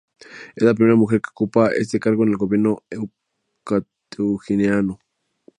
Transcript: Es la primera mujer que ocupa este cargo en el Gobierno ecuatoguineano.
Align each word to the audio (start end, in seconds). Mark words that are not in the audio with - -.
Es 0.55 0.63
la 0.63 0.73
primera 0.73 0.95
mujer 0.95 1.21
que 1.21 1.29
ocupa 1.29 1.69
este 1.73 1.99
cargo 1.99 2.23
en 2.23 2.29
el 2.31 2.37
Gobierno 2.37 2.79
ecuatoguineano. 3.63 4.97